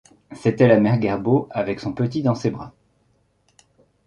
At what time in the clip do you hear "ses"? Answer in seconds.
2.33-2.49